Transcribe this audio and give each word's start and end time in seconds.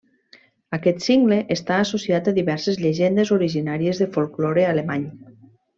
Aquest 0.77 1.03
cingle 1.07 1.37
està 1.57 1.77
associat 1.83 2.31
a 2.31 2.33
diverses 2.39 2.81
llegendes 2.87 3.33
originàries 3.39 4.01
del 4.05 4.11
folklore 4.19 4.65
alemany. 4.75 5.05